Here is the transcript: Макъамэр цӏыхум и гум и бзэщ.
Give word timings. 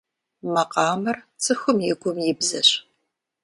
Макъамэр 0.53 1.17
цӏыхум 1.43 1.77
и 1.89 1.93
гум 1.99 2.17
и 2.29 2.33
бзэщ. 2.39 2.69